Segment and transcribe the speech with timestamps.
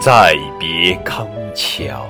[0.00, 2.08] 再别康桥，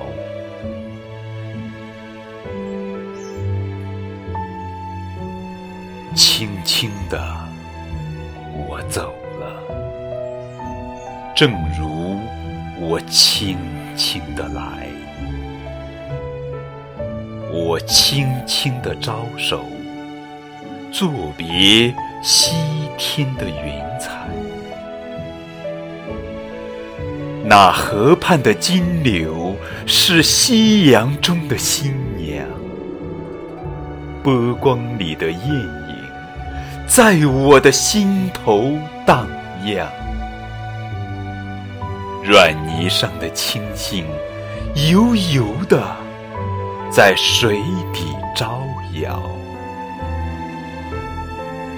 [6.15, 7.19] 轻轻的
[8.67, 9.61] 我走了，
[11.35, 12.17] 正如
[12.79, 13.59] 我轻
[13.95, 14.87] 轻的来，
[17.55, 19.63] 我轻轻的招手，
[20.91, 21.07] 作
[21.37, 21.93] 别
[22.23, 22.55] 西
[22.97, 24.09] 天的云彩。
[27.45, 32.43] 那河畔的金柳是夕阳中的新娘，
[34.23, 35.95] 波光里的艳影
[36.87, 38.71] 在我的心头
[39.05, 39.27] 荡
[39.65, 39.87] 漾。
[42.23, 44.03] 软泥上的青荇
[44.89, 45.85] 油油的
[46.95, 47.57] 在水
[47.91, 48.61] 底招
[49.01, 49.19] 摇，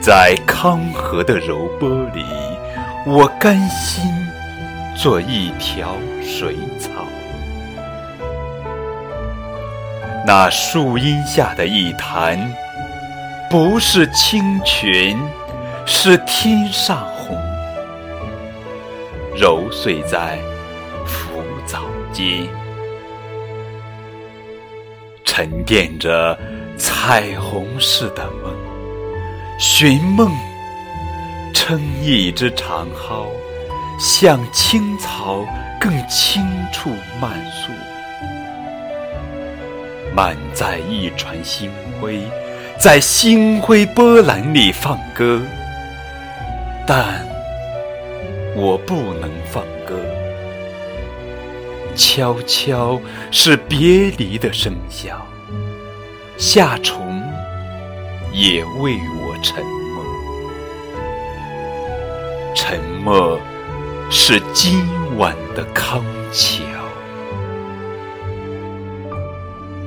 [0.01, 2.25] 在康河的柔波里，
[3.05, 4.03] 我甘心。
[4.97, 6.89] 做一条水草，
[10.25, 12.39] 那树荫下的一潭，
[13.49, 15.17] 不是清泉，
[15.85, 17.37] 是天上虹，
[19.35, 20.39] 揉碎在
[21.05, 21.81] 浮藻
[22.13, 22.47] 间，
[25.37, 26.39] 沉淀着
[26.77, 28.55] 彩虹似的梦，
[29.59, 30.31] 寻梦，
[31.53, 33.27] 撑一只长蒿。
[33.99, 35.45] 向青草
[35.77, 36.41] 更青
[36.71, 37.69] 处漫溯，
[40.15, 41.69] 漫载一船星
[41.99, 42.21] 辉，
[42.77, 45.41] 在星辉波澜里放歌，
[46.87, 47.27] 但
[48.55, 49.99] 我不能放歌。
[51.95, 52.99] 悄悄
[53.31, 55.15] 是别离的笙箫，
[56.37, 57.23] 夏虫
[58.33, 60.03] 也为我沉默，
[62.53, 63.39] 沉默。
[64.07, 64.85] 是今
[65.17, 66.63] 晚的康桥，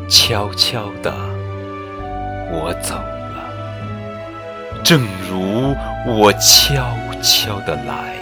[0.09, 1.15] 悄悄的
[2.51, 5.73] 我走了，正如
[6.05, 6.85] 我悄
[7.23, 8.17] 悄的来。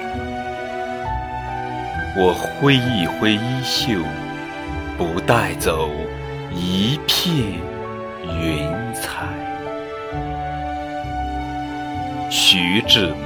[2.18, 4.02] 我挥一挥衣袖，
[4.96, 5.90] 不带走
[6.50, 7.60] 一片
[8.24, 9.26] 云彩。
[12.30, 13.25] 徐志摩。